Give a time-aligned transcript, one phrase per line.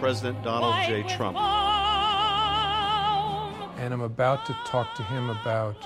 [0.00, 1.02] President Donald J.
[1.04, 1.38] Trump.
[3.78, 5.76] And I'm about to talk to him about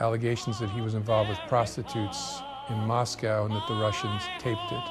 [0.00, 4.82] allegations that he was involved with prostitutes in Moscow and that the Russians taped it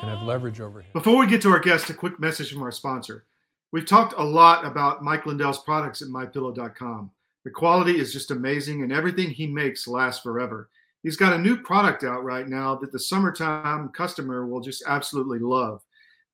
[0.00, 0.90] and have leverage over him.
[0.92, 3.24] Before we get to our guest, a quick message from our sponsor.
[3.72, 7.10] We've talked a lot about Mike Lindell's products at mypillow.com.
[7.44, 10.68] The quality is just amazing, and everything he makes lasts forever.
[11.02, 15.38] He's got a new product out right now that the summertime customer will just absolutely
[15.38, 15.82] love.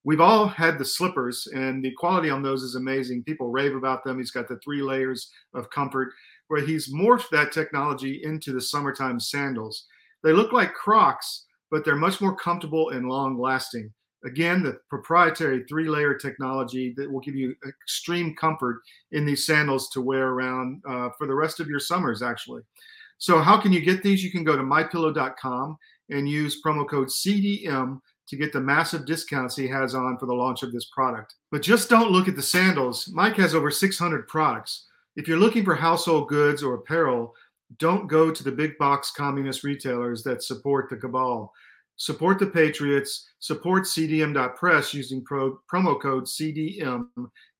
[0.07, 3.25] We've all had the slippers, and the quality on those is amazing.
[3.25, 4.19] People rave about them.
[4.19, 6.13] He's got the three layers of comfort,
[6.47, 9.85] where he's morphed that technology into the summertime sandals.
[10.23, 13.93] They look like Crocs, but they're much more comfortable and long lasting.
[14.25, 19.91] Again, the proprietary three layer technology that will give you extreme comfort in these sandals
[19.91, 22.63] to wear around uh, for the rest of your summers, actually.
[23.19, 24.23] So, how can you get these?
[24.23, 25.77] You can go to mypillow.com
[26.11, 27.98] and use promo code CDM
[28.29, 31.35] to get the massive discounts he has on for the launch of this product.
[31.51, 33.09] But just don't look at the sandals.
[33.13, 34.87] Mike has over 600 products.
[35.17, 37.35] If you're looking for household goods or apparel,
[37.79, 41.53] don't go to the big box communist retailers that support the cabal
[41.97, 47.09] support the Patriots, support CDM.press using pro, promo code CDM,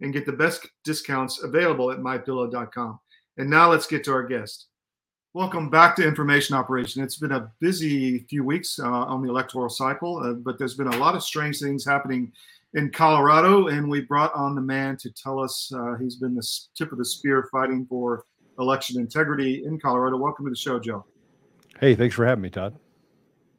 [0.01, 3.01] and get the best discounts available at mypillow.com.
[3.39, 4.67] And now let's get to our guest.
[5.37, 7.03] Welcome back to Information Operation.
[7.03, 10.87] It's been a busy few weeks uh, on the electoral cycle, uh, but there's been
[10.87, 12.33] a lot of strange things happening
[12.73, 16.57] in Colorado, and we brought on the man to tell us uh, he's been the
[16.75, 18.25] tip of the spear fighting for
[18.59, 20.17] election integrity in Colorado.
[20.17, 21.05] Welcome to the show, Joe.
[21.81, 22.75] Hey, thanks for having me, Todd.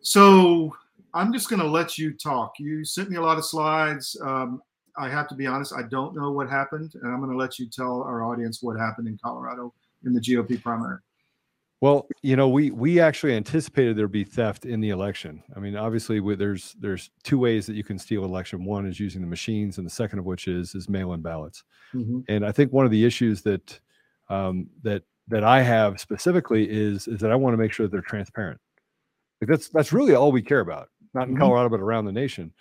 [0.02, 0.76] So
[1.14, 2.54] I'm just going to let you talk.
[2.58, 4.20] You sent me a lot of slides.
[4.24, 4.64] Um,
[4.98, 7.60] I have to be honest, I don't know what happened, and I'm going to let
[7.60, 10.98] you tell our audience what happened in Colorado in the GOP primary.
[11.80, 15.44] Well, you know, we we actually anticipated there'd be theft in the election.
[15.56, 18.66] I mean, obviously, we, there's there's two ways that you can steal an election.
[18.66, 21.64] One is using the machines, and the second of which is is mail-in ballots.
[21.94, 22.22] Mm-hmm.
[22.30, 23.80] And I think one of the issues that
[24.30, 27.92] um, that that I have specifically is is that I want to make sure that
[27.92, 28.60] they're transparent.
[29.40, 31.42] Like that's that's really all we care about, not in mm-hmm.
[31.42, 32.54] Colorado but around the nation.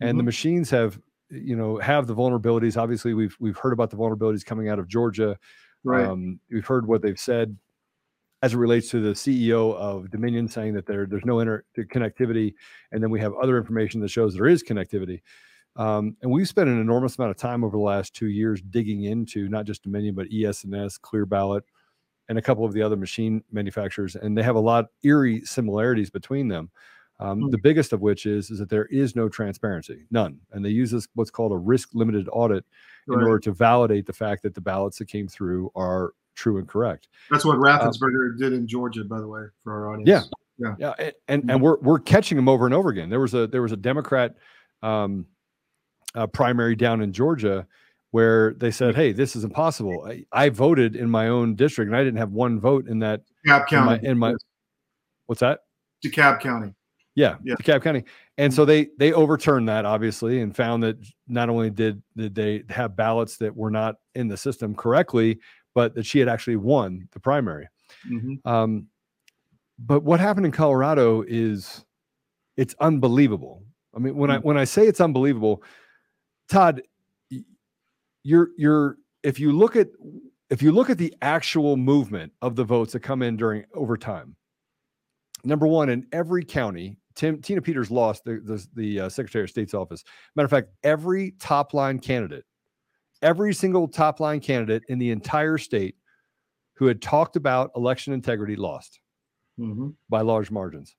[0.00, 0.16] And mm-hmm.
[0.16, 2.78] the machines have, you know, have the vulnerabilities.
[2.78, 5.38] Obviously, we've we've heard about the vulnerabilities coming out of Georgia.
[5.84, 6.06] Right.
[6.06, 7.56] Um, we've heard what they've said
[8.42, 12.54] as it relates to the CEO of Dominion saying that there there's no inter connectivity,
[12.90, 15.22] and then we have other information that shows there is connectivity.
[15.76, 19.04] Um, and we've spent an enormous amount of time over the last two years digging
[19.04, 21.64] into not just Dominion but ES&S, Clear Ballot,
[22.28, 26.10] and a couple of the other machine manufacturers, and they have a lot eerie similarities
[26.10, 26.70] between them.
[27.20, 27.50] Um, mm-hmm.
[27.50, 30.90] The biggest of which is is that there is no transparency, none, and they use
[30.90, 32.64] this what's called a risk limited audit
[33.06, 33.20] right.
[33.20, 36.68] in order to validate the fact that the ballots that came through are true and
[36.68, 37.08] correct.
[37.30, 40.08] That's what Raffensperger um, did in Georgia, by the way, for our audience.
[40.08, 40.22] Yeah,
[40.58, 41.50] yeah, yeah, and and, mm-hmm.
[41.50, 43.10] and we're we're catching them over and over again.
[43.10, 44.34] There was a there was a Democrat
[44.82, 45.26] um,
[46.14, 47.66] uh, primary down in Georgia
[48.10, 51.96] where they said, "Hey, this is impossible." I, I, voted in my own district, and
[51.96, 53.22] I didn't have one vote in that.
[53.46, 54.06] DeKalb County.
[54.06, 54.34] In my, in my
[55.26, 55.60] what's that?
[56.04, 56.74] DeKalb County.
[57.14, 58.04] Yeah, yeah, DeKalb County.
[58.38, 60.96] And so they they overturned that obviously and found that
[61.28, 65.38] not only did did they have ballots that were not in the system correctly,
[65.74, 67.68] but that she had actually won the primary.
[68.10, 68.48] Mm-hmm.
[68.48, 68.88] Um,
[69.78, 71.84] but what happened in Colorado is
[72.56, 73.62] it's unbelievable.
[73.94, 74.38] I mean, when mm-hmm.
[74.38, 74.44] I mm.
[74.44, 75.62] when I say it's unbelievable,
[76.48, 76.82] Todd,
[78.22, 79.88] you're you're if you look at
[80.50, 84.36] if you look at the actual movement of the votes that come in during overtime,
[85.44, 89.50] number one, in every county, Tim, Tina Peters lost the the, the uh, Secretary of
[89.50, 90.04] State's office.
[90.36, 92.44] Matter of fact, every top line candidate,
[93.22, 95.96] every single top line candidate in the entire state
[96.74, 99.00] who had talked about election integrity lost
[99.58, 99.90] mm-hmm.
[100.08, 100.96] by large margins.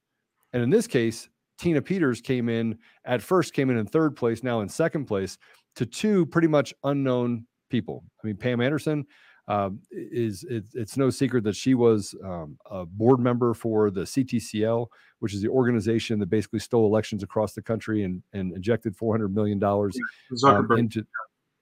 [0.53, 4.43] And in this case, Tina Peters came in at first came in in third place,
[4.43, 5.37] now in second place
[5.75, 8.03] to two pretty much unknown people.
[8.23, 9.05] I mean, Pam Anderson
[9.47, 14.01] um, is it, it's no secret that she was um, a board member for the
[14.01, 14.87] CTCL,
[15.19, 19.13] which is the organization that basically stole elections across the country and, and injected four
[19.13, 19.97] hundred million dollars
[20.45, 21.05] um, into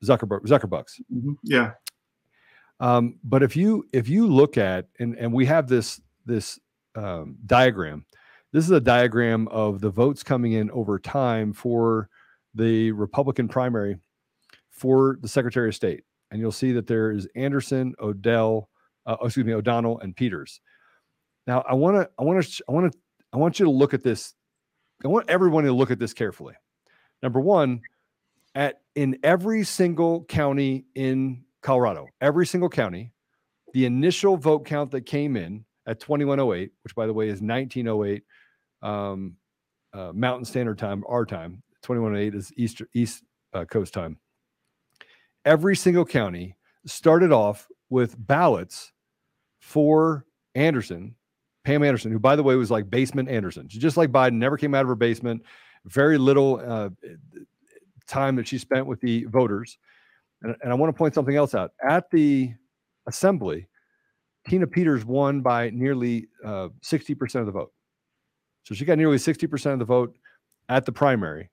[0.04, 1.02] Zuckerberg Zuckerbucks.
[1.14, 1.34] Mm-hmm.
[1.44, 1.72] Yeah.
[2.80, 6.60] Um, but if you if you look at and and we have this this
[6.96, 8.06] um, diagram,
[8.52, 12.10] this is a diagram of the votes coming in over time for
[12.56, 13.98] the Republican primary
[14.70, 18.70] for the Secretary of State, and you'll see that there is Anderson, Odell,
[19.06, 20.60] uh, excuse me, O'Donnell, and Peters.
[21.48, 23.00] Now, I want to, I want to, I want to,
[23.32, 24.34] I want you to look at this.
[25.04, 26.56] I want everyone to look at this carefully.
[27.24, 27.82] Number one,
[28.56, 33.14] at in every single county in Colorado, every single county,
[33.74, 38.24] the initial vote count that came in at 2108, which by the way is 1908
[38.82, 39.36] um,
[39.94, 41.62] uh, Mountain Standard Time, our time.
[41.84, 44.18] 2108 is East East uh, Coast time.
[45.46, 46.56] Every single county
[46.86, 48.92] started off with ballots
[49.60, 50.26] for
[50.56, 51.16] Anderson,
[51.64, 53.68] Pam Anderson, who by the way was like basement Anderson.
[53.68, 55.44] She's just like Biden, never came out of her basement.
[55.86, 56.90] Very little uh,
[58.08, 59.78] time that she spent with the voters.
[60.42, 61.72] And, and I want to point something else out.
[61.88, 62.54] At the
[63.08, 63.68] assembly,
[64.48, 67.72] Tina Peters won by nearly uh, 60% of the vote.
[68.64, 70.16] So she got nearly 60% of the vote
[70.70, 71.50] at the primary.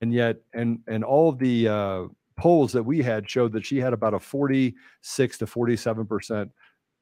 [0.00, 2.02] And yet, and and all of the uh,
[2.36, 6.50] polls that we had showed that she had about a 46 to 47%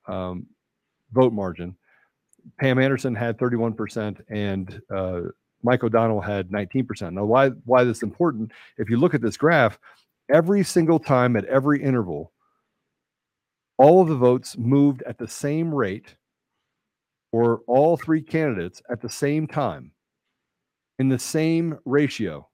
[0.06, 0.46] um,
[1.12, 1.76] vote margin.
[2.58, 5.20] Pam Anderson had 31%, and uh,
[5.62, 7.12] Mike O'Donnell had 19%.
[7.12, 8.52] Now, why why this is important?
[8.78, 9.78] If you look at this graph,
[10.32, 12.32] every single time at every interval,
[13.78, 16.16] all of the votes moved at the same rate
[17.30, 19.92] for all three candidates at the same time
[20.98, 22.46] in the same ratio.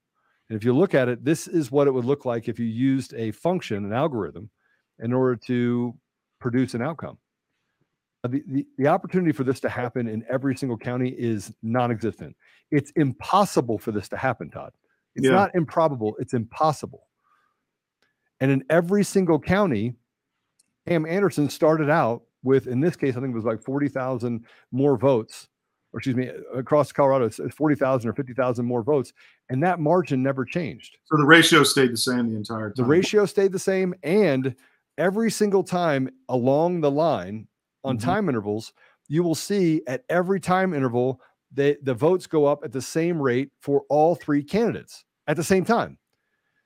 [0.49, 2.65] And if you look at it, this is what it would look like if you
[2.65, 4.49] used a function, an algorithm,
[4.99, 5.93] in order to
[6.39, 7.17] produce an outcome.
[8.27, 11.91] Uh, the, the, the opportunity for this to happen in every single county is non
[11.91, 12.35] existent.
[12.71, 14.73] It's impossible for this to happen, Todd.
[15.15, 15.31] It's Yeah.
[15.31, 17.07] not improbable, it's impossible.
[18.41, 19.95] And in every single county,
[20.85, 24.97] Pam Anderson started out with, in this case, I think it was like 40,000 more
[24.97, 25.47] votes,
[25.93, 29.13] or excuse me, across Colorado, it's it's 40,000 or 50,000 more votes.
[29.49, 30.97] And that margin never changed.
[31.05, 32.73] So the ratio stayed the same the entire time.
[32.75, 33.95] The ratio stayed the same.
[34.03, 34.53] And
[34.97, 37.47] every single time along the line
[37.87, 38.01] on Mhm.
[38.03, 38.73] time intervals,
[39.07, 41.21] you will see at every time interval,
[41.53, 45.43] the, the votes go up at the same rate for all three candidates at the
[45.43, 45.97] same time.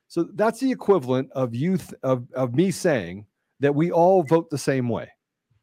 [0.07, 3.25] So that's the equivalent of youth of, of me saying
[3.59, 5.09] that we all vote the same way.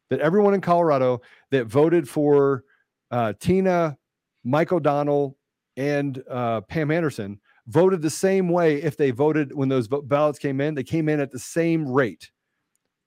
[0.09, 1.21] That everyone in Colorado
[1.51, 2.63] that voted for
[3.11, 3.97] uh, Tina,
[4.43, 5.37] Mike O'Donnell,
[5.77, 10.61] and uh, Pam Anderson voted the same way if they voted when those ballots came
[10.61, 10.73] in.
[10.73, 12.31] They came in at the same rate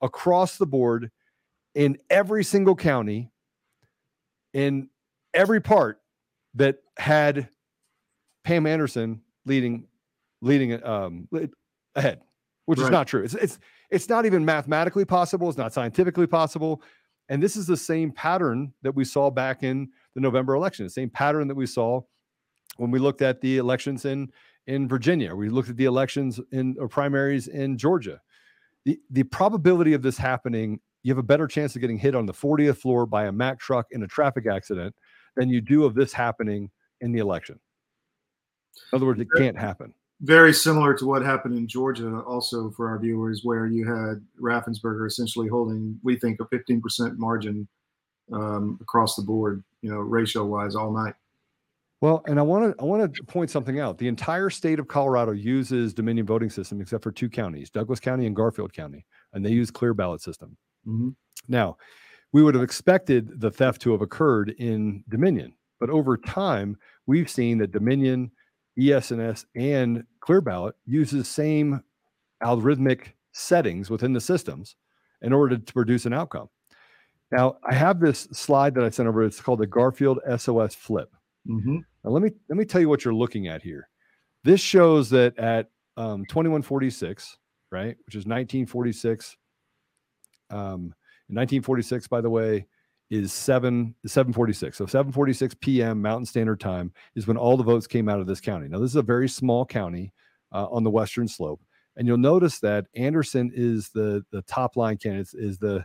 [0.01, 1.11] across the board
[1.75, 3.31] in every single county,
[4.53, 4.89] in
[5.35, 6.01] every part
[6.55, 7.49] that had
[8.45, 9.87] Pam Anderson leading
[10.41, 11.29] leading um,
[11.95, 12.21] ahead,
[12.67, 13.23] which is not true.
[13.23, 13.59] It's it's
[13.91, 15.49] it's not even mathematically possible.
[15.49, 16.83] It's not scientifically possible.
[17.29, 20.85] And this is the same pattern that we saw back in the November election.
[20.85, 22.03] The same pattern that we saw
[22.77, 24.31] when we looked at the elections in
[24.67, 25.35] in Virginia.
[25.35, 28.21] We looked at the elections in or primaries in Georgia.
[28.85, 32.27] The the probability of this happening, you have a better chance of getting hit on
[32.27, 34.95] the 40th floor by a Mack truck in a traffic accident
[35.37, 36.71] than you do of this happening
[37.01, 37.59] in the election.
[38.93, 39.93] In other words, it can't happen.
[40.21, 45.07] Very similar to what happened in Georgia, also for our viewers, where you had Raffensperger
[45.07, 47.67] essentially holding, we think, a 15% margin
[48.33, 51.15] um, across the board, you know, ratio wise all night.
[52.01, 53.97] Well, and I want to I want to point something out.
[53.99, 58.27] The entire state of Colorado uses Dominion voting system except for two counties, Douglas County
[58.27, 60.57] and Garfield County, and they use clear ballot system.
[60.87, 61.15] Mhm.
[61.49, 61.77] Now,
[62.33, 67.29] we would have expected the theft to have occurred in Dominion, but over time, we've
[67.31, 68.31] seen that Dominion,
[68.79, 71.83] ES&S, and Clear Ballot use the same
[72.43, 74.77] algorithmic settings within the systems
[75.23, 76.49] in order to produce an outcome.
[77.31, 79.23] Now, I have this slide that I sent over.
[79.25, 81.11] It's called the Garfield SOS Flip.
[81.49, 81.85] Mhm.
[82.05, 83.89] Now let me let me tell you what you're looking at here.
[84.45, 87.37] This shows that at um, 2146,
[87.71, 89.37] right, which is 1946.
[90.53, 90.95] Um,
[91.29, 92.67] 1946, by the way,
[93.11, 94.77] is seven 746.
[94.77, 96.01] So 746 p.m.
[96.01, 98.69] Mountain Standard Time is when all the votes came out of this county.
[98.69, 100.13] Now this is a very small county
[100.53, 101.61] uh, on the western slope,
[101.97, 105.85] and you'll notice that Anderson is the the top line candidate is the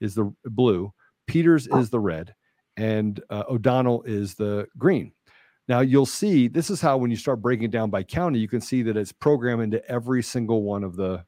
[0.00, 0.92] is the blue,
[1.26, 2.34] Peters is the red,
[2.76, 5.12] and uh, O'Donnell is the green.
[5.68, 8.48] Now you'll see this is how when you start breaking it down by county, you
[8.48, 11.24] can see that it's programmed into every single one of the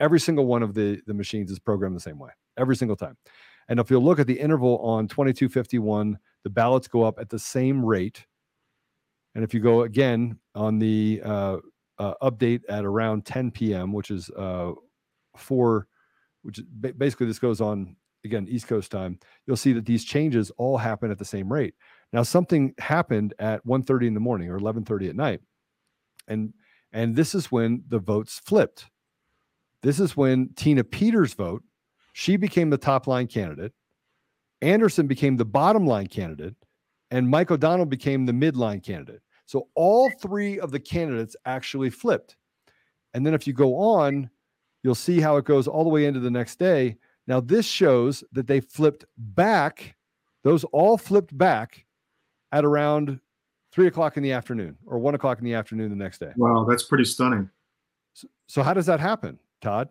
[0.00, 3.16] every single one of the the machines is programmed the same way every single time.
[3.68, 7.38] And if you'll look at the interval on 2251, the ballots go up at the
[7.38, 8.26] same rate.
[9.34, 11.56] And if you go again on the uh,
[11.98, 14.72] uh, update at around 10 p.m., which is uh,
[15.36, 15.88] four,
[16.42, 20.04] which is ba- basically this goes on again East Coast time, you'll see that these
[20.04, 21.74] changes all happen at the same rate.
[22.12, 25.40] Now something happened at 1:30 in the morning or 11:30 at night,
[26.28, 26.52] and
[26.92, 28.86] and this is when the votes flipped.
[29.84, 31.62] This is when Tina Peters' vote,
[32.14, 33.72] she became the top line candidate.
[34.62, 36.54] Anderson became the bottom line candidate,
[37.10, 39.20] and Mike O'Donnell became the midline candidate.
[39.44, 42.36] So all three of the candidates actually flipped.
[43.12, 44.30] And then if you go on,
[44.82, 46.96] you'll see how it goes all the way into the next day.
[47.26, 49.96] Now, this shows that they flipped back,
[50.44, 51.84] those all flipped back
[52.52, 53.20] at around
[53.70, 56.32] three o'clock in the afternoon or one o'clock in the afternoon the next day.
[56.36, 57.50] Wow, that's pretty stunning.
[58.14, 59.88] So, so how does that happen, Todd?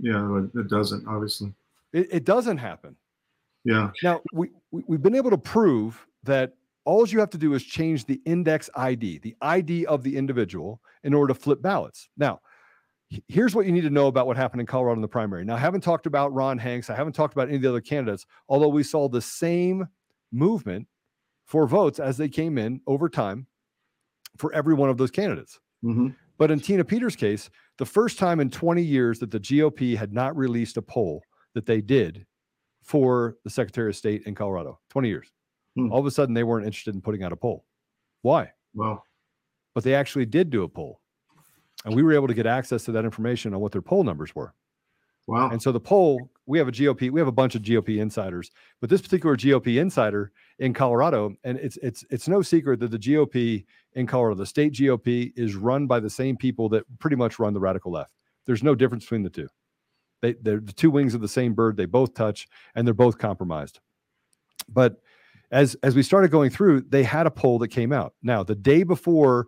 [0.00, 1.52] Yeah, it doesn't, obviously.
[1.92, 2.96] It, it doesn't happen.
[3.64, 3.90] Yeah.
[4.02, 6.54] Now, we, we, we've been able to prove that
[6.84, 10.80] all you have to do is change the index ID, the ID of the individual,
[11.02, 12.08] in order to flip ballots.
[12.16, 12.40] Now,
[13.28, 15.44] here's what you need to know about what happened in Colorado in the primary.
[15.44, 16.90] Now, I haven't talked about Ron Hanks.
[16.90, 19.88] I haven't talked about any of the other candidates, although we saw the same
[20.30, 20.86] movement
[21.46, 23.46] for votes as they came in over time
[24.36, 25.58] for every one of those candidates.
[25.82, 27.48] hmm But in Tina Peters' case,
[27.78, 31.22] the first time in 20 years that the GOP had not released a poll
[31.54, 32.26] that they did
[32.82, 35.30] for the Secretary of State in Colorado, 20 years.
[35.76, 35.90] Hmm.
[35.92, 37.64] All of a sudden, they weren't interested in putting out a poll.
[38.22, 38.52] Why?
[38.74, 39.04] Well,
[39.74, 41.00] But they actually did do a poll.
[41.84, 44.34] And we were able to get access to that information on what their poll numbers
[44.34, 44.54] were.
[45.26, 45.50] wow.
[45.50, 48.50] And so the poll, we have a GOP, we have a bunch of GOP insiders,
[48.80, 52.98] but this particular GOP insider in Colorado, and it's it's it's no secret that the
[52.98, 57.38] GOP in Colorado, the state GOP, is run by the same people that pretty much
[57.38, 58.12] run the radical left.
[58.46, 59.48] There's no difference between the two.
[60.20, 61.76] They they're the two wings of the same bird.
[61.76, 63.80] They both touch, and they're both compromised.
[64.68, 64.96] But
[65.50, 68.14] as as we started going through, they had a poll that came out.
[68.22, 69.46] Now, the day before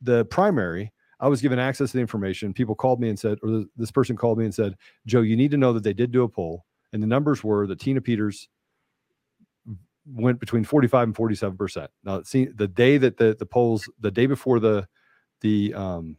[0.00, 0.92] the primary,
[1.24, 2.52] I was given access to the information.
[2.52, 4.76] People called me and said, or th- this person called me and said,
[5.06, 7.66] Joe, you need to know that they did do a poll, and the numbers were
[7.66, 8.48] that Tina Peters
[10.06, 11.90] went between 45 and 47 percent.
[12.04, 14.86] Now, see, the day that the the polls, the day before the
[15.40, 16.18] the um,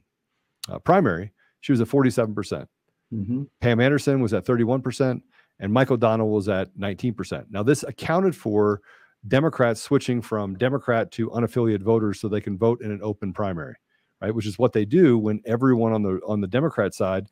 [0.67, 2.67] uh, primary, she was at 47 percent.
[3.12, 5.21] hmm Pam Anderson was at 31 percent,
[5.59, 7.45] and Mike O'Donnell was at 19 percent.
[7.51, 8.81] Now, this accounted for
[9.27, 13.75] Democrats switching from Democrat to unaffiliated voters so they can vote in an open primary,
[14.22, 14.34] right?
[14.34, 17.27] Which is what they do when everyone on the on the Democrat side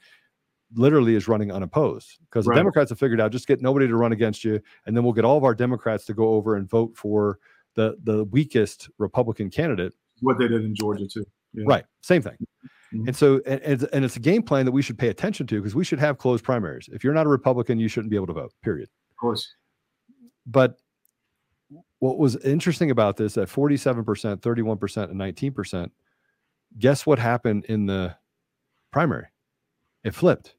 [0.76, 2.56] literally is running unopposed because Right.
[2.56, 5.14] the Democrats have figured out just get nobody to run against you, and then we'll
[5.14, 7.40] get all of our Democrats to go over and vote for
[7.76, 11.26] the the weakest Republican candidate What they did in Georgia too.
[11.54, 11.66] Yeah.
[11.68, 11.86] Right.
[12.02, 12.36] Same thing.
[12.94, 13.08] Mhm.
[13.08, 15.60] And so, and, and, and it's a game plan that we should pay attention to
[15.60, 16.90] because we should have closed primaries.
[16.94, 18.90] If you're not a Republican, you shouldn't be able to vote, period.
[19.12, 19.56] Of course.
[20.46, 20.78] But
[22.00, 25.90] what was interesting about this at 47%, 31%, and 19%,
[26.78, 28.16] guess what happened in the
[28.92, 29.28] primary?
[30.04, 30.56] It flipped.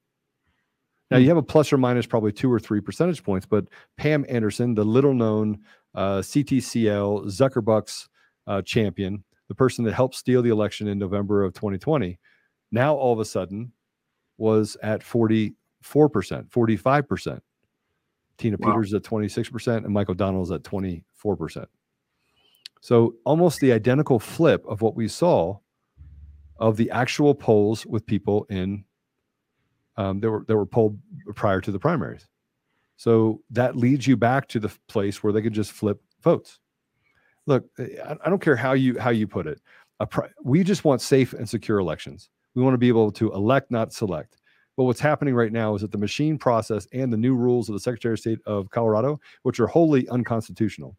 [1.10, 3.66] Now you have a plus or minus probably two or three percentage points, but
[3.96, 5.60] Pam Anderson, the little known
[5.94, 8.08] uh, CTCL Zuckerbucks
[8.46, 12.18] uh, champion, the person that helped steal the election in November of 2020,
[12.72, 13.72] now all of a sudden
[14.38, 15.54] was at 44%,
[15.84, 17.40] 45%.
[18.36, 18.72] Tina Wow.
[18.72, 21.66] Peters at 26%, and Mike O'Donnell's at 24%.
[22.80, 25.58] So almost the identical flip of what we saw
[26.58, 28.84] of the actual polls with people in
[29.96, 30.98] um, that were that were polled
[31.34, 32.26] prior to the primaries.
[32.96, 36.60] So that leads you back to the place where they could just flip votes.
[37.46, 39.60] Look, I, don't care how you how you put it.
[40.10, 42.30] Pri- we just want safe and secure elections.
[42.54, 44.36] We want to be able to elect, not select.
[44.76, 47.74] But what's happening right now is that the machine process and the new rules of
[47.74, 50.96] the Secretary of State of Colorado, which are wholly unconstitutional,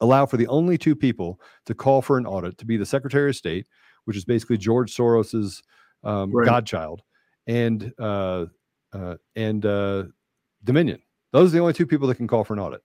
[0.00, 3.30] allow for the only two people to call for an audit to be the Secretary
[3.30, 3.66] of State,
[4.04, 5.62] which is basically George Soros's
[6.04, 6.46] um, Right.
[6.46, 7.02] godchild,
[7.46, 8.46] and uh,
[8.92, 10.04] uh, and uh,
[10.64, 11.00] Dominion.
[11.32, 12.82] Those are the only two people that can call for an audit.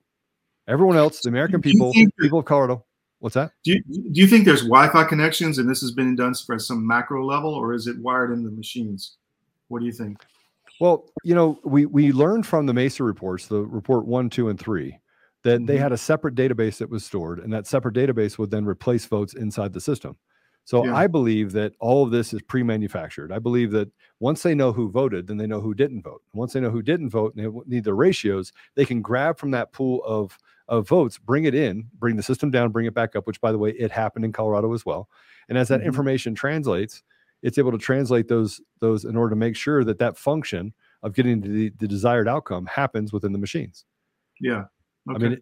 [0.67, 2.85] Everyone else, the American people, people of Colorado.
[3.19, 3.51] What's that?
[3.63, 6.85] Do you, do you think there's Wi-Fi connections and this has been done for some
[6.85, 9.17] macro level, or is it wired in the machines?
[9.69, 10.23] What do you think?
[10.79, 14.59] Well, you know, we we learned from the Mesa reports, the report one, two, and
[14.59, 14.99] three,
[15.43, 15.79] that they Mhm.
[15.79, 19.33] had a separate database that was stored, and that separate database would then replace votes
[19.33, 20.15] inside the system.
[20.67, 20.93] So Yeah.
[20.97, 23.31] I believe that all of this is pre-manufactured.
[23.31, 26.21] I believe that once they know who voted, then they know who didn't vote.
[26.33, 29.51] Once they know who didn't vote and they need the ratios, they can grab from
[29.51, 30.37] that pool of
[30.69, 33.25] of votes, bring it in, bring the system down, bring it back up.
[33.25, 35.09] Which, by the way, it happened in Colorado as well.
[35.47, 35.85] And as that Mhm.
[35.85, 37.03] information translates,
[37.41, 41.13] it's able to translate those those in order to make sure that that function of
[41.13, 43.85] getting the, the desired outcome happens within the machines.
[44.41, 44.65] Yeah.
[45.09, 45.27] Okay.
[45.27, 45.37] I mean,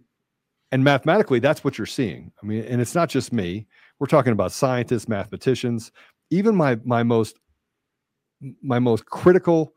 [0.72, 2.32] and mathematically, that's what you're seeing.
[2.44, 3.68] I mean, and it's not just me.
[4.00, 5.92] We're talking about scientists, mathematicians,
[6.30, 7.40] even my my most
[8.62, 9.74] my most critical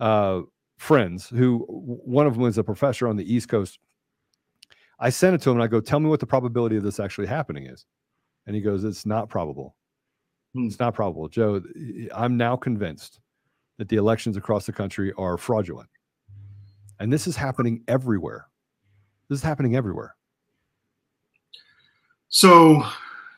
[0.00, 0.42] uh,
[0.78, 1.28] friends.
[1.28, 3.78] Who one of them is a professor on the East Coast.
[4.98, 7.00] I sent it to him and I go, "Tell me what the probability of this
[7.00, 7.86] actually happening is,"
[8.46, 9.76] and he goes, "It's not probable.
[10.54, 10.66] Hmm.
[10.66, 11.62] It's not probable, Joe.
[12.14, 13.20] I'm now convinced
[13.78, 15.88] that the elections across the country are fraudulent.
[16.98, 18.48] And this is happening everywhere.
[19.28, 20.14] This is happening everywhere.
[22.28, 22.82] So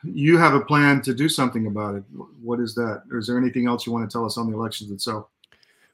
[0.03, 2.03] you have a plan to do something about it.
[2.41, 3.03] What is that?
[3.11, 5.27] Or is there anything else you want to tell us on the elections itself?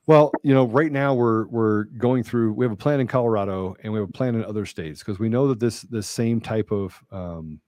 [0.07, 2.53] Well, you know, right now we're we're going through.
[2.53, 5.17] We have a plan in Colorado, and we have a plan in other states because
[5.17, 7.59] we know that this this same type of um,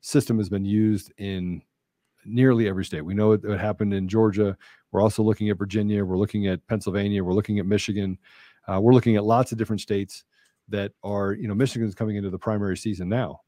[0.00, 1.62] system has been used in
[2.24, 3.00] nearly every state.
[3.00, 4.56] We know it, it, happened in Georgia.
[4.92, 6.04] We're also looking at Virginia.
[6.04, 7.24] We're looking at Pennsylvania.
[7.24, 8.16] We're looking at Michigan.
[8.68, 10.22] Uh, we're looking at lots of different states
[10.68, 13.40] that are, you know, Michigan's coming into the primary season now,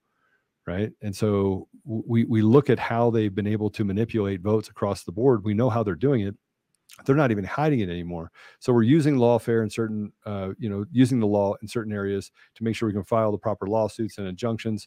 [0.67, 0.91] right?
[1.03, 5.12] And so we we look at how they've been able to manipulate votes across the
[5.12, 5.45] board.
[5.45, 6.35] We know how they're doing it.
[7.05, 8.31] They're not even hiding it anymore.
[8.61, 12.31] So we're using lawfare in certain, uh, you know, using the law in certain areas
[12.55, 14.87] to make sure we can file the proper lawsuits and injunctions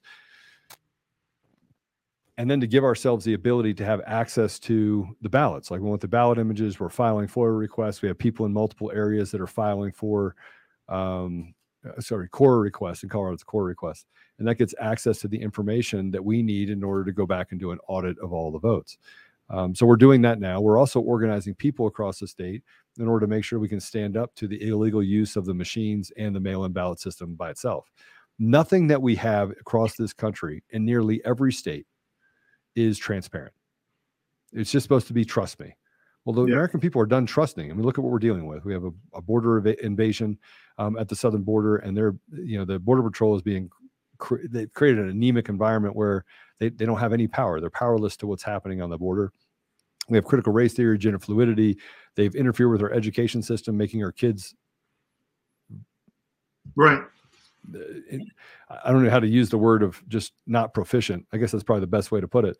[2.38, 5.72] and then to give ourselves the ability to have access to the ballots.
[5.72, 8.02] Like we want the ballot images, we're filing FOIA requests.
[8.02, 10.36] We have people in multiple areas that are filing for,
[10.88, 11.56] um,
[11.96, 13.34] uh, sorry, CORA requests in Colorado.
[13.34, 14.06] It's CORA requests,
[14.40, 17.52] and that gets access to the information that we need in order to go back
[17.52, 18.98] and do an audit of all the votes.
[19.50, 20.60] Um, so we're doing that now.
[20.60, 22.64] We're also organizing people across the state
[23.00, 25.54] in order to make sure we can stand up to the illegal use of the
[25.54, 27.90] machines and the mail-in ballot system by itself.
[28.40, 31.88] Nothing that we have across this country in nearly every state
[32.76, 33.54] is transparent.
[34.54, 35.76] It's just supposed to be trust me.
[36.28, 36.56] Well, the yeah.
[36.56, 37.72] American people are done trusting.
[37.72, 38.66] I mean, look at what we're dealing with.
[38.66, 40.38] We have a, a border ev- invasion
[40.78, 43.70] um, at the southern border, and they're, you know, the border patrol is being,
[44.18, 46.26] cre- they created an anemic environment where
[46.60, 47.62] they, they don't have any power.
[47.62, 49.32] They're powerless to what's happening on the border.
[50.10, 51.78] We have critical race theory, gender fluidity.
[52.16, 54.54] They've interfered with our education system, making our kids
[56.76, 57.04] right
[58.70, 61.26] I don't know how to use the word of just not proficient.
[61.34, 62.58] I guess that's probably the best way to put it.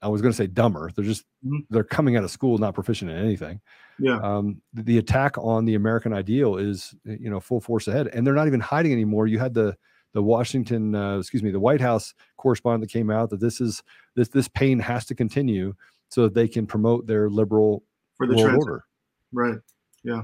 [0.00, 0.90] I was going to say dumber.
[0.94, 1.58] They're just mm-hmm.
[1.70, 3.60] they're coming out of school not proficient in anything.
[3.98, 4.20] Yeah.
[4.22, 8.26] Um, the, the, attack on the American ideal is you know full force ahead, and
[8.26, 9.26] they're not even hiding anymore.
[9.26, 9.76] You had the
[10.14, 13.82] the Washington, uh, excuse me, the White House correspondent that came out that this is
[14.14, 15.74] this this pain has to continue
[16.08, 17.82] so that they can promote their liberal
[18.16, 18.84] for the world order.
[19.32, 19.58] Right.
[20.04, 20.22] Yeah.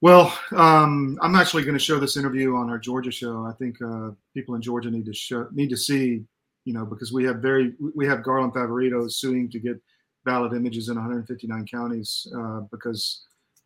[0.00, 3.46] Well, um, I'm actually going to show this interview on our Georgia show.
[3.46, 6.24] I think uh, people in Georgia need to show, need to see,
[6.64, 9.80] you know, because we have very we have Garland Favorito suing to get
[10.24, 13.24] ballot images in 159 counties uh, because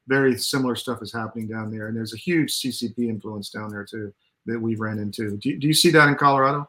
[0.08, 3.84] very similar stuff is happening down there, and there's a huge CCP influence down there
[3.84, 4.12] too
[4.46, 5.36] that we ran into.
[5.36, 6.68] Do you, do you see that in Colorado?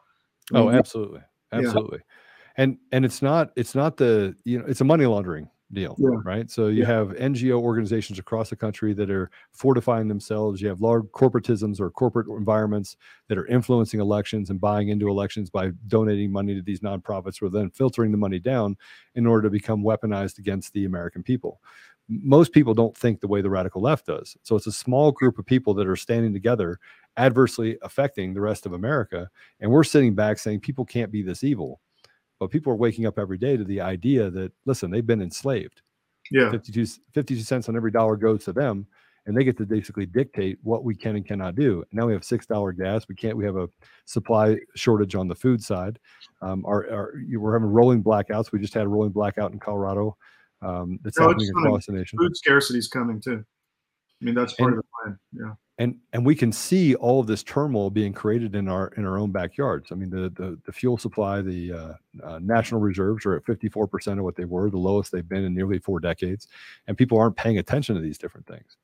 [0.52, 1.20] Oh, absolutely,
[1.52, 1.98] absolutely.
[1.98, 2.62] Yeah.
[2.64, 6.08] And and it's not it's not the you know it's a money laundering deal, yeah.
[6.24, 6.50] right?
[6.50, 6.86] So you yeah.
[6.86, 10.60] have NGO organizations across the country that are fortifying themselves.
[10.60, 12.96] You have large corporatisms or corporate environments
[13.28, 17.50] that are influencing elections and buying into elections by donating money to these nonprofits, are
[17.50, 18.76] then filtering the money down
[19.14, 21.60] in order to become weaponized against the American people.
[22.08, 24.34] Most people don't think the way the radical left does.
[24.42, 26.78] So it's a small group of people that are standing together,
[27.18, 29.28] adversely affecting the rest of America.
[29.60, 31.80] And we're sitting back saying people can't be this evil
[32.38, 35.82] but people are waking up every day to the idea that listen they've been enslaved.
[36.30, 36.50] Yeah.
[36.50, 38.86] 52, 52 cents on every dollar goes to them
[39.26, 41.84] and they get to basically dictate what we can and cannot do.
[41.92, 43.68] Now we have six dollar gas we can't we have a
[44.04, 45.98] supply shortage on the food side.
[46.42, 50.16] Um, our, our, we're having rolling blackouts we just had a rolling blackout in colorado
[50.62, 52.18] um, that's no, happening across the nation.
[52.18, 53.44] Food scarcity is coming too
[54.20, 57.20] i mean that's part and, of the plan yeah and and we can see all
[57.20, 59.92] of this turmoil being created in our in our own backyards.
[59.92, 61.92] I mean, the the, the fuel supply, the uh,
[62.24, 65.44] uh, national reserves are at 54 percent of what they were, the lowest they've been
[65.44, 66.48] in nearly four decades,
[66.88, 68.76] and people aren't paying attention to these different things.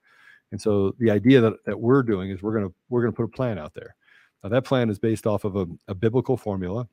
[0.53, 3.29] And so the idea that, that we're doing is we're gonna we're gonna put a
[3.29, 3.97] plan out there.
[4.45, 6.87] Now that plan is based off of a, a biblical formula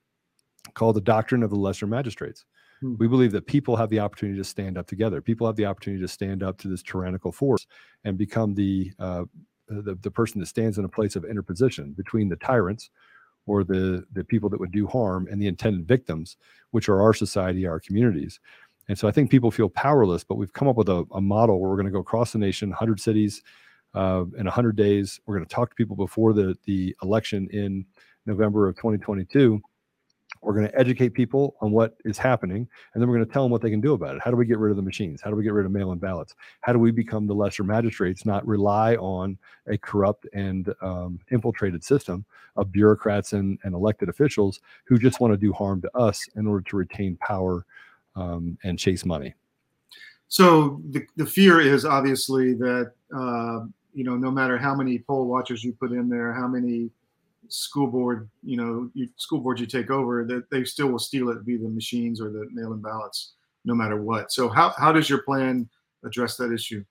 [0.74, 2.46] called the doctrine of the lesser magistrates.
[2.82, 2.96] Hmm.
[2.98, 5.22] We believe that people have the opportunity to stand up together.
[5.22, 7.68] People have the opportunity to stand up to this tyrannical force
[8.04, 9.26] and become the uh,
[9.68, 12.90] the, the person that stands in a place of interposition between the tyrants
[13.46, 16.38] or the the people that would do harm and the intended victims,
[16.72, 18.40] which are our society, our communities.
[18.90, 21.60] And so I think people feel powerless, but we've come up with a, a model
[21.60, 23.42] where we're going to go across the nation, 100 cities
[23.94, 25.20] uh, in 100 days.
[25.26, 27.86] We're going to talk to people before the the election in
[28.26, 29.62] November of 2022
[30.42, 33.44] we're going to educate people on what is happening, and then we're going to tell
[33.44, 34.22] them what they can do about it.
[34.24, 35.22] How do we get rid of the machines?
[35.22, 36.36] How do we get rid of mail in ballots?
[36.62, 41.84] How do we become the lesser magistrates, not rely on a corrupt and um, infiltrated
[41.84, 42.26] system
[42.56, 46.48] of bureaucrats and, and elected officials who just want to do harm to us in
[46.48, 47.66] order to retain power
[48.16, 49.34] um, and chase money?
[50.28, 55.28] So the, the fear is obviously that, uh, you know, no matter how many poll
[55.28, 56.90] watchers you put in there, how many
[57.50, 61.30] school board, you know, you, school board you take over, that they still will steal
[61.30, 63.34] it via the machines or the mail-in ballots,
[63.66, 64.32] no matter what.
[64.32, 65.70] So how how does your plan
[66.06, 66.84] address that issue?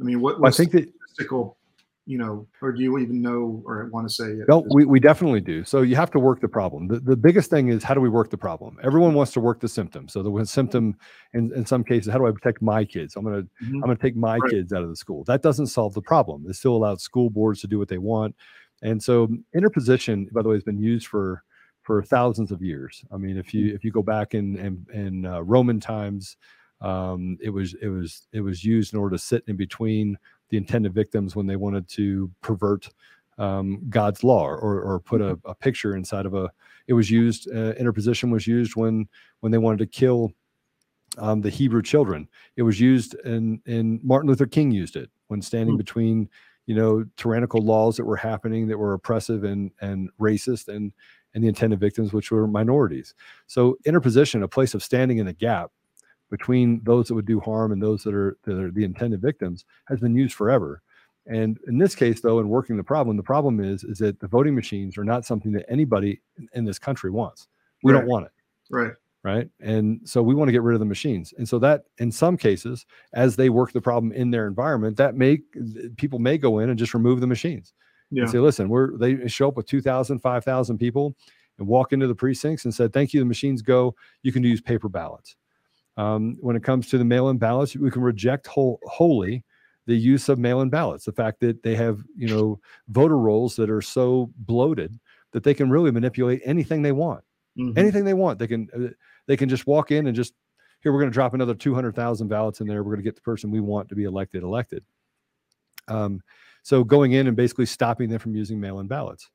[0.00, 1.58] I mean, what I think that statistical,
[2.04, 4.36] you know, or do you even know or want to say?
[4.48, 5.64] No, we, we definitely do.
[5.64, 6.86] So you have to work the problem.
[6.86, 8.78] The, the biggest thing is how do we work the problem?
[8.84, 10.08] Everyone wants to work the symptom.
[10.08, 10.96] So the symptom
[11.32, 13.16] in, in some cases, how do I protect my kids?
[13.16, 13.76] I'm gonna Mhm.
[13.76, 14.50] I'm gonna take my Right.
[14.50, 15.24] kids out of the school.
[15.24, 16.44] That doesn't solve the problem.
[16.48, 18.36] It still allows school boards to do what they want.
[18.82, 21.42] And so interposition, by the way, has been used for
[21.82, 23.04] for thousands of years.
[23.12, 26.36] I mean, if you if you go back in in, in uh, Roman times,
[26.80, 30.18] um, it was it was it was used in order to sit in between
[30.50, 32.88] the intended victims when they wanted to pervert
[33.38, 36.50] um, God's law or or put a, a picture inside of a.
[36.86, 37.48] It was used.
[37.50, 39.08] Uh, interposition was used when
[39.40, 40.32] when they wanted to kill
[41.18, 42.28] um, the Hebrew children.
[42.56, 45.78] It was used and and Martin Luther King used it when standing Hmm.
[45.78, 46.28] between
[46.66, 50.92] you know tyrannical laws that were happening that were oppressive and and racist and
[51.34, 53.14] and the intended victims which were minorities.
[53.46, 55.70] So interposition, a place of standing in the gap
[56.30, 59.64] between those that would do harm and those that are that are the intended victims
[59.86, 60.82] has been used forever.
[61.26, 64.28] And in this case, though, in working the problem, the problem is is that the
[64.28, 67.48] voting machines are not something that anybody in- in this country wants.
[67.82, 68.00] We Right.
[68.00, 68.32] don't want it
[68.70, 68.92] right.
[69.26, 72.10] Right and so we want to get rid of the machines and so that in
[72.12, 75.38] some cases as they work the problem in their environment that may
[75.96, 77.74] people may go in and just remove the machines
[78.10, 78.22] Yeah.
[78.22, 81.16] and say listen we're they show up with 2000 5000 people
[81.58, 84.60] and walk into the precincts and said thank you the machines go you can use
[84.60, 85.36] paper ballots
[85.96, 89.42] um, when it comes to the mail-in ballots we can reject whole, wholly
[89.86, 93.70] the use of mail-in ballots the fact that they have you know voter rolls that
[93.70, 94.98] are so bloated
[95.32, 97.22] that they can really manipulate anything they want
[97.58, 97.78] Mhm.
[97.78, 98.38] anything they want.
[98.38, 98.88] They can uh,
[99.26, 100.34] they can just walk in and just
[100.80, 102.82] here we're going to drop another 200,000 ballots in there.
[102.82, 104.84] We're going to get the person we want to be elected elected.
[105.88, 106.20] Um,
[106.62, 109.30] so going in and basically stopping them from using mail-in ballots.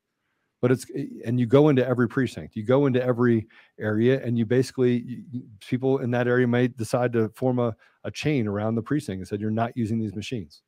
[0.61, 3.47] But it's eh, and you go into every precinct, you go into every
[3.79, 8.11] area, and you basically you- people in that area may decide to form a, a
[8.11, 10.61] chain around the precinct and said you're not using these machines.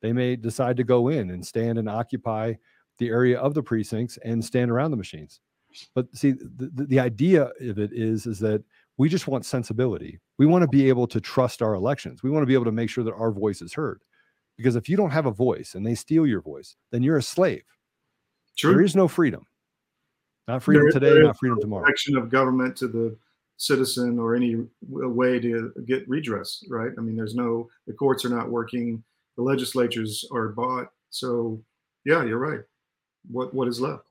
[0.00, 2.54] They may decide to go in and stand and occupy
[2.98, 5.40] the area of the precincts and stand around the machines.
[5.94, 8.62] But see, the, the, idea of it is is that
[8.96, 10.18] we just want sensibility.
[10.38, 12.22] We want to be able to trust our elections.
[12.22, 14.00] We want to be able to make sure that our voice is heard.
[14.56, 17.22] Because if you don't have a voice and they steal your voice, then you're a
[17.22, 17.64] slave.
[18.62, 18.84] There True.
[18.84, 19.46] is no freedom.
[20.48, 21.86] Not freedom There- today, there not freedom tomorrow.
[21.88, 23.16] Action of government to the
[23.58, 26.92] citizen or any way to get redress, right?
[26.96, 29.02] I mean, there's no, the courts are not working,
[29.36, 30.88] the legislatures are bought.
[31.10, 31.62] So,
[32.04, 32.60] yeah, you're right.
[33.28, 34.05] What what is left?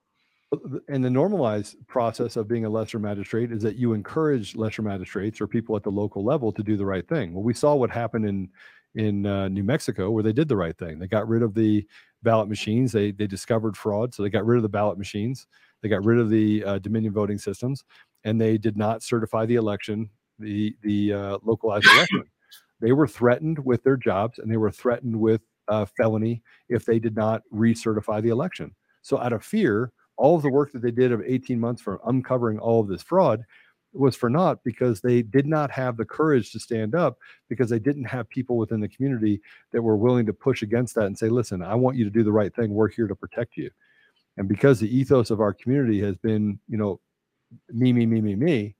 [0.87, 5.39] And the normalized process of being a lesser magistrate is that you encourage lesser magistrates
[5.39, 7.33] or people at the local level to do the right thing.
[7.33, 8.49] Well, we saw what happened in
[8.95, 10.99] in uh, New Mexico where they did the right thing.
[10.99, 11.85] They got rid of the
[12.23, 12.91] ballot machines.
[12.91, 15.47] They they discovered fraud, so they got rid of the ballot machines.
[15.81, 17.83] They got rid of the uh, Dominion voting systems,
[18.23, 22.23] and they did not certify the election, the the uh, localized election.
[22.81, 26.99] They were threatened with their jobs, and they were threatened with uh, felony if they
[26.99, 28.75] did not recertify the election.
[29.01, 31.99] So out of fear, all of the work that they did of 18 months for
[32.05, 33.43] uncovering all of this fraud
[33.93, 37.17] was for naught because they did not have the courage to stand up
[37.49, 41.05] because they didn't have people within the community that were willing to push against that
[41.05, 42.73] and say, listen, I want you to do the right thing.
[42.73, 43.69] We're here to protect you.
[44.37, 46.99] And because the ethos of our community has been, you know,
[47.69, 48.75] me, me, me, me, me,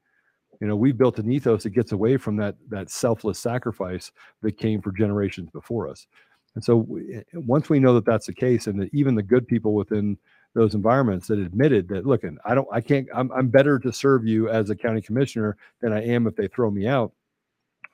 [0.59, 4.57] you know, we've built an ethos that gets away from that that selfless sacrifice that
[4.57, 6.07] came for generations before us.
[6.55, 9.23] And so we, eh, once we know that that's the case, and that even the
[9.23, 10.17] good people within
[10.55, 13.93] those environments that admitted that, look, and I don't, I can't, I'm, I'm better to
[13.93, 17.11] serve you as a county commissioner than I am if they throw me out.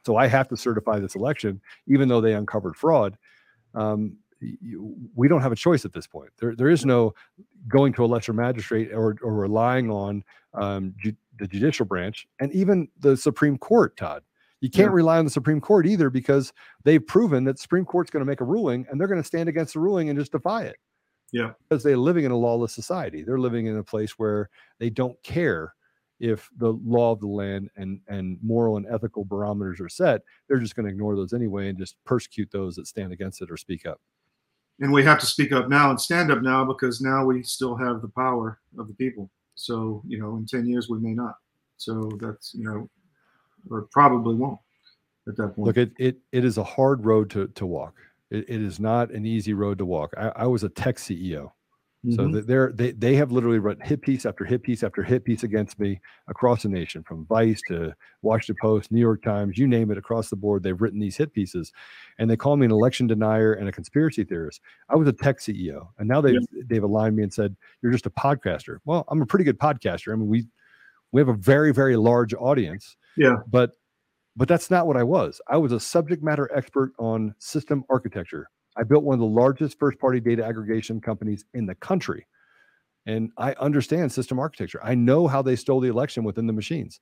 [0.06, 3.18] So I have to certify this election, even though they uncovered fraud.
[3.76, 6.30] Um, you, we don't have a choice at this point.
[6.40, 7.14] There, there is no
[7.68, 12.52] going to a lesser magistrate or, or relying on um, ju- the judicial branch and
[12.54, 14.24] even the Supreme Court, Todd.
[14.60, 14.96] You can't Yeah.
[14.96, 18.42] rely on the Supreme Court either because they've proven that Supreme Court's going to make
[18.42, 20.76] a ruling and they're going to stand against the ruling and just defy it.
[21.32, 21.52] Yeah.
[21.70, 23.24] Because they're living in a lawless society.
[23.24, 25.74] They're living in a place where they don't care
[26.20, 30.22] if the law of the land and and moral and ethical barometers are set.
[30.48, 33.50] They're just going to ignore those anyway and just persecute those that stand against it
[33.50, 34.00] or speak up.
[34.80, 37.76] And we have to speak up now and stand up now because now we still
[37.76, 39.30] have the power of the people.
[39.56, 41.36] So, you know, in 10 years, we may not.
[41.78, 42.90] So that's, you know,
[43.70, 44.60] or probably won't
[45.28, 45.68] at that point.
[45.68, 47.96] Look, it it it is a hard road to to walk.
[48.32, 50.14] It, it is not an easy road to walk.
[50.18, 51.52] I, I was a tech CEO,
[52.16, 52.34] so Mhm.
[52.34, 55.44] that they're they they have literally written hit piece after hit piece after hit piece
[55.44, 59.92] against me across the nation, from Vice to Washington Post, New York Times, you name
[59.92, 60.64] it, across the board.
[60.64, 61.72] They've written these hit pieces,
[62.18, 64.62] and they call me an election denier and a conspiracy theorist.
[64.90, 68.08] I was a tech CEO, and now they've they've aligned me and said you're just
[68.08, 68.78] a podcaster.
[68.86, 70.12] Well, I'm a pretty good podcaster.
[70.12, 70.48] I mean, we
[71.12, 72.96] we have a very very large audience.
[73.18, 73.36] Yeah.
[73.50, 73.72] but
[74.36, 75.42] But that's not what I was.
[75.48, 78.50] I was a subject matter expert on system architecture.
[78.78, 82.26] I built one of the largest first party data aggregation companies in the country.
[83.06, 84.80] And I understand system architecture.
[84.84, 87.00] I know how they stole the election within the machines.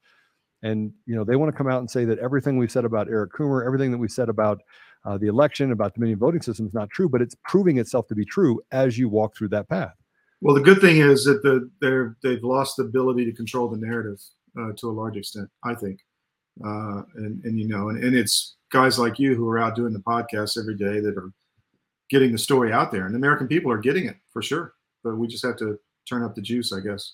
[0.64, 3.10] And you know, they want to come out and say that everything we've said about
[3.10, 4.62] Eric Coomer, everything that we said about
[5.06, 8.08] uh, the election, about the Dominion voting system is not true, but it's proving itself
[8.08, 9.94] to be true as you walk through that path.
[10.42, 13.78] Well, the good thing is that the they're they've lost the ability to control the
[13.78, 14.20] narrative
[14.60, 15.50] uh, to a large extent.
[15.64, 16.00] I think,
[16.64, 19.94] uh, and and you know, and, and it's guys like you who are out doing
[19.94, 21.32] the podcasts every day that are
[22.10, 24.74] getting the story out there, and the American people are getting it for sure.
[25.04, 27.14] But we just have to turn up the juice, I guess.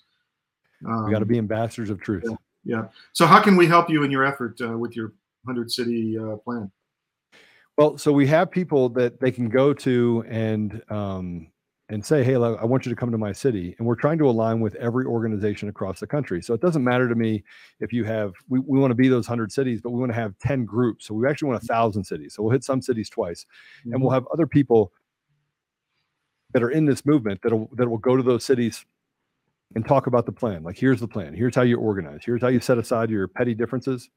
[0.85, 2.23] Um, we got to be ambassadors of truth.
[2.27, 2.85] Yeah, yeah.
[3.13, 5.13] So, how can we help you in your effort uh, with your
[5.45, 6.71] hundred city uh, plan?
[7.77, 11.47] Well, so we have people that they can go to and um,
[11.89, 13.75] and say, hey, I want you to come to my city.
[13.77, 16.41] And we're trying to align with every organization across the country.
[16.41, 17.43] So it doesn't matter to me
[17.79, 20.17] if you have, we, we want to be those 100 cities, but we want to
[20.17, 21.05] have 10 groups.
[21.05, 22.33] So we actually want a thousand cities.
[22.33, 23.45] So we'll hit some cities twice.
[23.81, 23.93] Mm-hmm.
[23.93, 24.93] And we'll have other people
[26.53, 28.83] that are in this movement that'll, that will go to those cities
[29.75, 30.63] and talk about the plan.
[30.63, 31.35] Like, here's the plan.
[31.35, 32.21] Here's how you organize.
[32.25, 34.09] Here's how you set aside your petty differences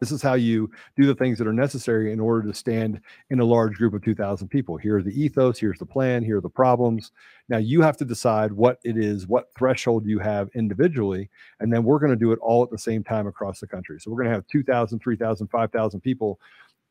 [0.00, 3.40] this is how you do the things that are necessary in order to stand in
[3.40, 4.76] a large group of 2,000 people.
[4.76, 7.12] Here's the ethos, here's the plan, here are the problems.
[7.48, 11.30] Now you have to decide what it is, what threshold you have individually,
[11.60, 14.00] and then we're going to do it all at the same time across the country.
[14.00, 16.40] So we're going to have 2,000, 3,000, 5,000 people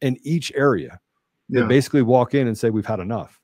[0.02, 1.00] in each area
[1.50, 3.40] that basically walk in and say, We've had enough.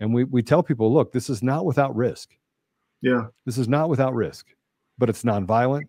[0.00, 2.30] And we, we tell people, Look, this is not without risk.
[3.02, 3.26] Yeah.
[3.46, 4.46] This is not without risk,
[4.98, 5.88] but it's nonviolent,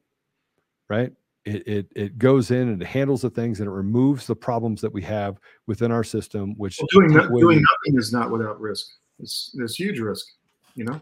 [0.90, 1.12] right?
[1.46, 4.82] It, it it goes in and it handles the things and it removes the problems
[4.82, 6.54] that we have within our system.
[6.58, 8.88] Which well, doing, no, doing nothing is not without risk.
[9.20, 10.26] It's there's huge risk.
[10.76, 11.02] You know.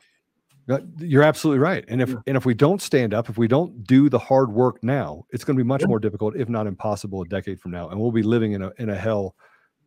[1.00, 1.84] You're absolutely right.
[1.88, 2.18] And if yeah.
[2.28, 5.44] and if we don't stand up, if we don't do the hard work now, it's
[5.44, 5.88] going to be much yeah.
[5.88, 7.90] more difficult, if not impossible, a decade from now.
[7.90, 9.36] And we'll be living in a in a hell.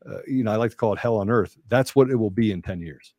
[0.05, 1.57] Uh, you know, I like to call it hell on earth.
[1.69, 3.15] That's what it will be in ten years.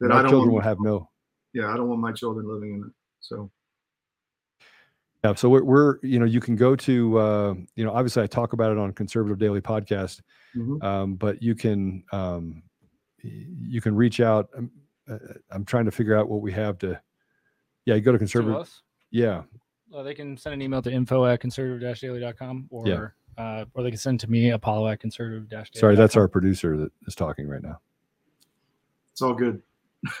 [0.00, 1.08] That our children will have no.
[1.52, 2.92] Yeah, I don't want my children living in it.
[3.20, 3.48] So
[5.24, 8.26] yeah, so we're, we're, you know, you can go to, uh, you know, obviously I
[8.26, 10.20] talk about it on Conservative Daily Podcast,
[10.54, 10.84] mm-hmm.
[10.84, 12.62] um, but you can, um,
[13.22, 14.50] you can reach out.
[14.54, 14.70] I'm,
[15.10, 15.16] uh,
[15.50, 17.00] I'm, trying to figure out what we have to.
[17.86, 18.66] Yeah, you go to Conservative.
[18.66, 18.70] To
[19.12, 19.42] yeah.
[19.94, 23.06] Uh, they can send an email to info at conservative-daily.com or yeah.
[23.42, 26.76] uh, or they can send to me Apollo at conservative dash Sorry, that's our producer
[26.76, 27.80] that is talking right now.
[29.12, 29.62] It's all good.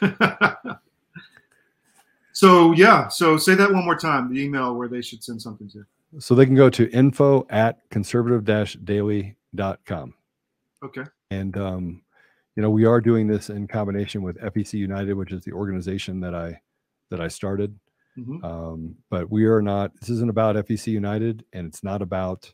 [2.34, 4.32] So yeah, so say that one more time.
[4.32, 5.86] The email where they should send something to.
[6.18, 10.14] So they can go to info at conservative-daily.com.
[10.84, 11.04] Okay.
[11.30, 12.02] And um,
[12.56, 16.20] you know, we are doing this in combination with FEC United, which is the organization
[16.20, 16.60] that I
[17.10, 17.78] that I started.
[18.18, 18.44] Mm-hmm.
[18.44, 19.92] Um, but we are not.
[20.00, 22.52] This isn't about FEC United, and it's not about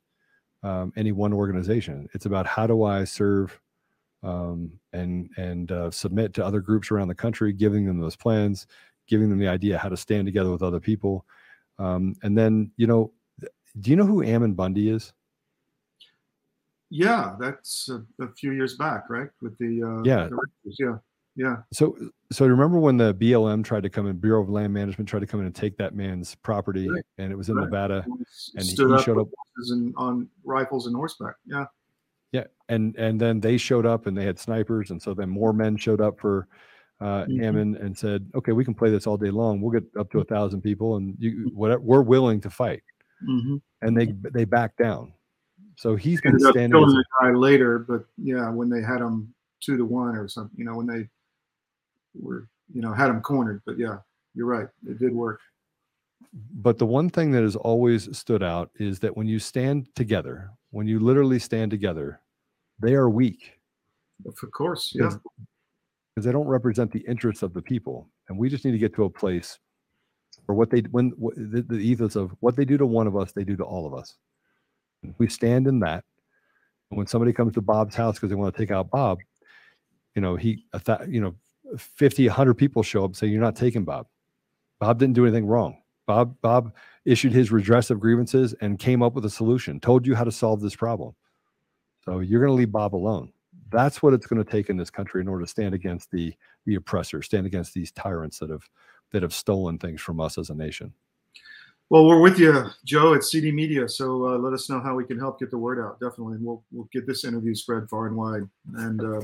[0.63, 2.07] um, any one organization.
[2.13, 3.59] It's about how do I serve
[4.23, 8.67] um, and and uh, submit to other groups around the country, giving them those plans,
[9.11, 11.27] giving them the idea how to stand together with other people.
[11.79, 13.13] Um, and then, you know,
[13.79, 15.13] do you know who Ammon Bundy is?
[16.89, 19.29] Yeah, that's a, a few years back, right?
[19.43, 20.97] With the uh, yeah, the yeah,
[21.37, 21.57] yeah.
[21.73, 21.97] So,
[22.33, 25.27] so remember when the BLM tried to come in, Bureau of Land Management tried to
[25.27, 27.05] come in and take that man's property, right.
[27.19, 27.67] and it was in right.
[27.67, 28.05] Nevada,
[28.57, 29.29] and he, he showed up
[29.97, 31.37] on rifles and horseback.
[31.47, 31.67] Yeah,
[32.33, 35.53] yeah, and and then they showed up and they had snipers, and so then more
[35.53, 36.49] men showed up for
[37.01, 37.43] uh, mm-hmm.
[37.43, 39.61] Ammon and said, "Okay, we can play this all day long.
[39.61, 42.83] We'll get up to a thousand people, and you, whatever, we're willing to fight."
[43.29, 43.57] Mm-hmm.
[43.83, 45.13] And they they back down.
[45.77, 46.73] So he's been standing.
[46.73, 50.59] Killing the guy later, but yeah, when they had him two to one or something,
[50.59, 51.09] you know, when they
[52.15, 53.63] were, you know, had him cornered.
[53.65, 53.99] But yeah,
[54.35, 54.69] you're right.
[54.87, 55.41] It did work.
[56.53, 60.51] But the one thing that has always stood out is that when you stand together,
[60.71, 62.21] when you literally stand together,
[62.79, 63.59] they are weak.
[64.27, 65.13] Of course, yeah
[66.15, 68.09] because they don't represent the interests of the people.
[68.29, 69.59] And we just need to get to a place
[70.47, 73.17] where what they when what, the, the ethos of what they do to one of
[73.17, 74.17] us, they do to all of us.
[75.19, 76.05] We stand in that.
[76.91, 79.21] And when somebody comes to Bob's house because they want to take out Bob,
[80.15, 81.35] you know, he, a th- you know,
[81.77, 84.07] 50, 100 people show up and say, You're not taking Bob.
[84.81, 85.79] Bob didn't do anything wrong.
[86.07, 90.15] Bob, Bob issued his redress of grievances and came up with a solution, told you
[90.15, 91.15] how to solve this problem.
[92.05, 93.33] So you're going to leave Bob alone.
[93.71, 96.35] That's what it's going to take in this country in order to stand against the
[96.67, 98.69] the oppressor, stand against these tyrants that have
[99.13, 100.93] that have stolen things from us as a nation.
[101.89, 103.89] Well, we're with you, Joe, at CD Media.
[103.89, 105.99] So uh, let us know how we can help get the word out.
[105.99, 108.49] Definitely, and we'll we'll get this interview spread far and wide.
[108.75, 109.21] And uh,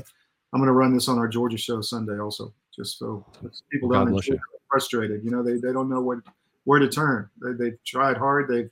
[0.53, 3.25] I'm going to run this on our Georgia show Sunday also, just so
[3.71, 5.23] people don't get frustrated.
[5.23, 6.19] You know, they they don't know what
[6.65, 7.29] where to turn.
[7.41, 8.49] They, they've tried hard.
[8.49, 8.69] They've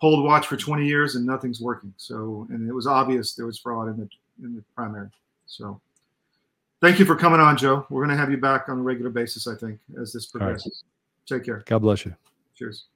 [0.00, 1.92] polled watch for 20 years and nothing's working.
[1.96, 4.08] So, and it was obvious there was fraud in the
[4.42, 5.08] in the primary.
[5.46, 5.80] So,
[6.80, 7.86] thank you for coming on, Joe.
[7.90, 10.40] We're going to have you back on a regular basis, I think, as this All
[10.40, 10.46] right.
[10.46, 10.84] progresses.
[11.26, 11.62] Take care.
[11.66, 12.14] God bless you.
[12.54, 12.86] Cheers.